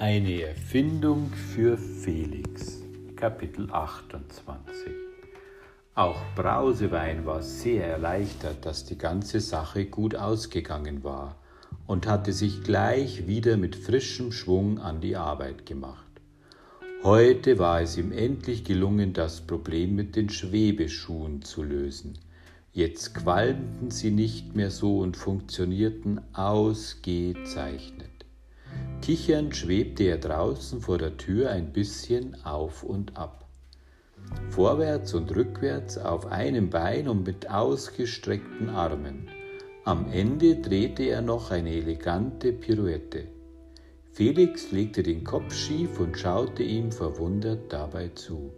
Eine 0.00 0.42
Erfindung 0.42 1.32
für 1.32 1.76
Felix. 1.76 2.84
Kapitel 3.16 3.68
28. 3.68 4.92
Auch 5.96 6.20
Brausewein 6.36 7.26
war 7.26 7.42
sehr 7.42 7.84
erleichtert, 7.84 8.64
dass 8.64 8.84
die 8.84 8.96
ganze 8.96 9.40
Sache 9.40 9.86
gut 9.86 10.14
ausgegangen 10.14 11.02
war 11.02 11.34
und 11.88 12.06
hatte 12.06 12.32
sich 12.32 12.62
gleich 12.62 13.26
wieder 13.26 13.56
mit 13.56 13.74
frischem 13.74 14.30
Schwung 14.30 14.78
an 14.78 15.00
die 15.00 15.16
Arbeit 15.16 15.66
gemacht. 15.66 16.06
Heute 17.02 17.58
war 17.58 17.80
es 17.80 17.98
ihm 17.98 18.12
endlich 18.12 18.62
gelungen, 18.62 19.14
das 19.14 19.40
Problem 19.40 19.96
mit 19.96 20.14
den 20.14 20.30
Schwebeschuhen 20.30 21.42
zu 21.42 21.64
lösen. 21.64 22.20
Jetzt 22.72 23.16
qualmten 23.16 23.90
sie 23.90 24.12
nicht 24.12 24.54
mehr 24.54 24.70
so 24.70 25.00
und 25.00 25.16
funktionierten 25.16 26.20
ausgezeichnet. 26.34 28.07
Kichernd 29.08 29.56
schwebte 29.56 30.04
er 30.04 30.18
draußen 30.18 30.82
vor 30.82 30.98
der 30.98 31.16
Tür 31.16 31.48
ein 31.48 31.72
bisschen 31.72 32.36
auf 32.44 32.82
und 32.82 33.16
ab. 33.16 33.48
Vorwärts 34.50 35.14
und 35.14 35.34
rückwärts 35.34 35.96
auf 35.96 36.26
einem 36.26 36.68
Bein 36.68 37.08
und 37.08 37.26
mit 37.26 37.48
ausgestreckten 37.48 38.68
Armen. 38.68 39.30
Am 39.86 40.12
Ende 40.12 40.56
drehte 40.56 41.04
er 41.04 41.22
noch 41.22 41.50
eine 41.50 41.70
elegante 41.70 42.52
Pirouette. 42.52 43.28
Felix 44.12 44.72
legte 44.72 45.02
den 45.02 45.24
Kopf 45.24 45.54
schief 45.54 45.98
und 45.98 46.18
schaute 46.18 46.62
ihm 46.62 46.92
verwundert 46.92 47.72
dabei 47.72 48.08
zu. 48.08 48.52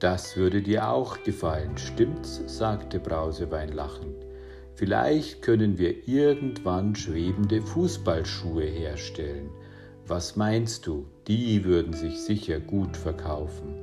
Das 0.00 0.36
würde 0.36 0.62
dir 0.62 0.88
auch 0.88 1.22
gefallen, 1.22 1.78
stimmt's? 1.78 2.42
sagte 2.46 2.98
Brausewein 2.98 3.70
lachend. 3.70 4.29
Vielleicht 4.80 5.42
können 5.42 5.76
wir 5.76 6.08
irgendwann 6.08 6.96
schwebende 6.96 7.60
Fußballschuhe 7.60 8.64
herstellen. 8.64 9.50
Was 10.06 10.36
meinst 10.36 10.86
du? 10.86 11.04
Die 11.28 11.66
würden 11.66 11.92
sich 11.92 12.18
sicher 12.22 12.60
gut 12.60 12.96
verkaufen. 12.96 13.74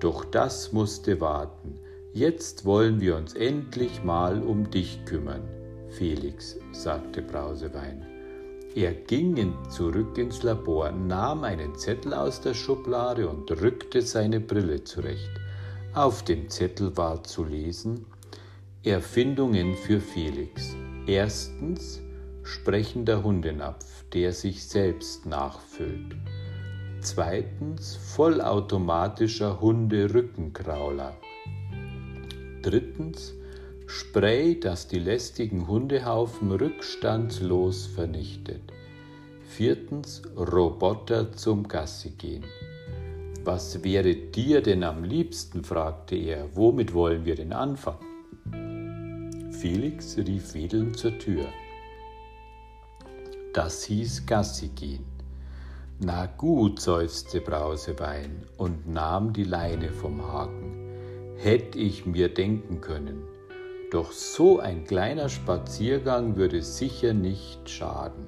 Doch 0.00 0.24
das 0.24 0.72
musste 0.72 1.20
warten. 1.20 1.78
Jetzt 2.12 2.64
wollen 2.64 3.00
wir 3.00 3.14
uns 3.14 3.34
endlich 3.34 4.02
mal 4.02 4.42
um 4.42 4.68
dich 4.68 5.04
kümmern. 5.04 5.48
Felix, 5.88 6.56
sagte 6.72 7.22
Brausewein. 7.22 8.04
Er 8.74 8.94
ging 8.94 9.54
zurück 9.70 10.18
ins 10.18 10.42
Labor, 10.42 10.90
nahm 10.90 11.44
einen 11.44 11.76
Zettel 11.76 12.12
aus 12.12 12.40
der 12.40 12.54
Schublade 12.54 13.28
und 13.28 13.48
rückte 13.52 14.02
seine 14.02 14.40
Brille 14.40 14.82
zurecht. 14.82 15.30
Auf 15.94 16.24
dem 16.24 16.48
Zettel 16.50 16.96
war 16.96 17.22
zu 17.22 17.44
lesen 17.44 18.04
Erfindungen 18.88 19.74
für 19.74 20.00
Felix. 20.00 20.74
Erstens 21.06 22.00
sprechender 22.42 23.22
Hundenapf, 23.22 24.04
der 24.14 24.32
sich 24.32 24.64
selbst 24.64 25.26
nachfüllt. 25.26 26.16
Zweitens 27.02 27.96
vollautomatischer 27.96 29.60
Hunderückenkrauler. 29.60 31.14
Drittens 32.62 33.34
Spray, 33.86 34.58
das 34.58 34.88
die 34.88 34.98
lästigen 34.98 35.68
Hundehaufen 35.68 36.50
rückstandslos 36.50 37.86
vernichtet. 37.86 38.62
Viertens 39.48 40.22
Roboter 40.34 41.32
zum 41.32 41.68
Gassigehen. 41.68 42.44
Was 43.44 43.84
wäre 43.84 44.14
dir 44.14 44.62
denn 44.62 44.82
am 44.82 45.04
liebsten? 45.04 45.62
fragte 45.62 46.16
er. 46.16 46.56
Womit 46.56 46.94
wollen 46.94 47.26
wir 47.26 47.34
denn 47.34 47.52
anfangen? 47.52 48.17
Felix 49.60 50.16
rief 50.16 50.54
wedelnd 50.54 50.96
zur 50.96 51.18
Tür. 51.18 51.46
Das 53.52 53.82
hieß 53.82 54.24
Gassi 54.24 54.68
gehen. 54.68 55.04
Na 55.98 56.26
gut, 56.26 56.80
seufzte 56.80 57.40
Brausewein 57.40 58.46
und 58.56 58.86
nahm 58.86 59.32
die 59.32 59.42
Leine 59.42 59.90
vom 59.90 60.22
Haken. 60.22 60.92
Hätt 61.38 61.74
ich 61.74 62.06
mir 62.06 62.32
denken 62.32 62.80
können. 62.80 63.24
Doch 63.90 64.12
so 64.12 64.60
ein 64.60 64.84
kleiner 64.84 65.28
Spaziergang 65.28 66.36
würde 66.36 66.62
sicher 66.62 67.12
nicht 67.12 67.68
schaden. 67.68 68.26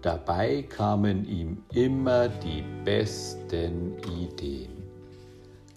Dabei 0.00 0.62
kamen 0.62 1.24
ihm 1.26 1.64
immer 1.74 2.28
die 2.28 2.62
besten 2.84 3.96
Ideen. 4.22 4.84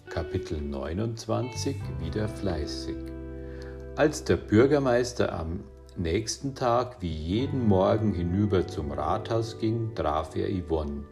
Kapitel 0.08 0.60
29 0.60 1.74
Wieder 2.00 2.28
fleißig. 2.28 3.11
Als 3.94 4.24
der 4.24 4.38
Bürgermeister 4.38 5.38
am 5.38 5.64
nächsten 5.98 6.54
Tag 6.54 6.96
wie 7.00 7.12
jeden 7.12 7.68
Morgen 7.68 8.14
hinüber 8.14 8.66
zum 8.66 8.90
Rathaus 8.90 9.58
ging, 9.58 9.94
traf 9.94 10.34
er 10.34 10.48
Yvonne, 10.48 11.04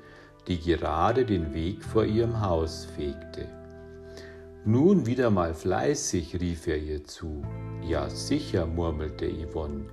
die 0.48 0.58
gerade 0.58 1.26
den 1.26 1.52
Weg 1.52 1.84
vor 1.84 2.06
ihrem 2.06 2.40
Haus 2.40 2.86
fegte. 2.96 3.46
Nun 4.64 5.04
wieder 5.04 5.28
mal 5.28 5.52
fleißig, 5.52 6.40
rief 6.40 6.66
er 6.66 6.78
ihr 6.78 7.04
zu. 7.04 7.42
Ja 7.82 8.08
sicher, 8.08 8.64
murmelte 8.64 9.26
Yvonne, 9.26 9.84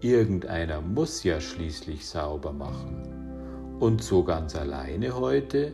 irgendeiner 0.00 0.80
muss 0.80 1.24
ja 1.24 1.40
schließlich 1.40 2.06
sauber 2.06 2.52
machen. 2.52 3.76
Und 3.80 4.04
so 4.04 4.22
ganz 4.22 4.54
alleine 4.54 5.16
heute? 5.16 5.72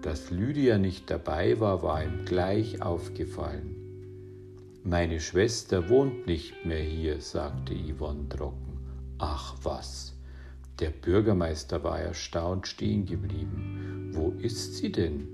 Dass 0.00 0.30
Lydia 0.30 0.78
nicht 0.78 1.10
dabei 1.10 1.58
war, 1.58 1.82
war 1.82 2.04
ihm 2.04 2.24
gleich 2.24 2.82
aufgefallen. 2.82 3.83
Meine 4.86 5.18
Schwester 5.18 5.88
wohnt 5.88 6.26
nicht 6.26 6.66
mehr 6.66 6.82
hier, 6.82 7.18
sagte 7.18 7.72
Yvonne 7.74 8.28
trocken. 8.28 8.78
Ach 9.16 9.54
was. 9.62 10.12
Der 10.78 10.90
Bürgermeister 10.90 11.82
war 11.82 12.00
erstaunt 12.00 12.66
stehen 12.66 13.06
geblieben. 13.06 14.10
Wo 14.12 14.34
ist 14.38 14.74
sie 14.74 14.92
denn? 14.92 15.26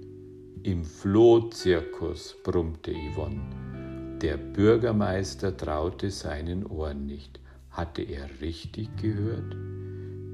Im 0.62 0.84
Flohzirkus, 0.84 2.36
brummte 2.44 2.92
Yvonne. 2.92 4.18
Der 4.22 4.36
Bürgermeister 4.36 5.56
traute 5.56 6.12
seinen 6.12 6.64
Ohren 6.64 7.06
nicht. 7.06 7.40
Hatte 7.70 8.02
er 8.02 8.28
richtig 8.40 8.96
gehört? 8.98 9.56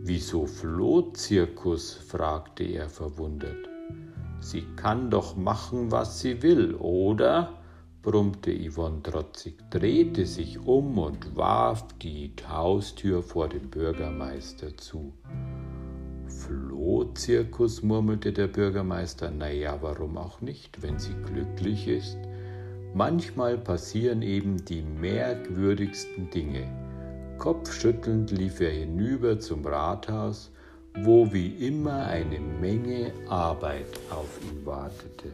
Wieso 0.03 0.45
Flohzirkus? 0.45 1.95
fragte 1.95 2.65
er 2.65 2.91
verwundert. 2.91 3.67
Sie 4.41 4.67
kann 4.77 5.09
doch 5.11 5.37
machen, 5.37 5.91
was 5.91 6.21
sie 6.21 6.43
will, 6.43 6.75
oder? 6.75 7.63
Brummte 8.07 8.53
Yvonne 8.53 9.03
trotzig, 9.03 9.57
drehte 9.69 10.27
sich 10.27 10.65
um 10.65 10.97
und 10.97 11.35
warf 11.35 11.85
die 12.01 12.33
Haustür 12.49 13.21
vor 13.21 13.49
dem 13.49 13.69
Bürgermeister 13.69 14.77
zu. 14.77 15.13
Flohzirkus, 16.29 17.83
murmelte 17.83 18.33
der 18.33 18.47
Bürgermeister, 18.47 19.33
na 19.37 19.51
ja, 19.51 19.83
warum 19.83 20.19
auch 20.19 20.41
nicht, 20.41 20.83
wenn 20.83 21.01
sie 21.01 21.15
glücklich 21.25 21.89
ist? 21.89 22.17
Manchmal 22.95 23.59
passieren 23.59 24.23
eben 24.23 24.65
die 24.65 24.83
merkwürdigsten 24.83 26.31
Dinge. 26.31 26.69
Kopfschüttelnd 27.39 28.31
lief 28.31 28.61
er 28.61 28.71
hinüber 28.71 29.41
zum 29.41 29.67
Rathaus, 29.67 30.53
wo 31.03 31.33
wie 31.33 31.49
immer 31.67 32.07
eine 32.07 32.39
Menge 32.39 33.13
Arbeit 33.29 33.99
auf 34.11 34.39
ihn 34.49 34.65
wartete. 34.65 35.33